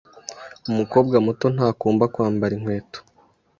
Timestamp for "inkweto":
2.57-2.99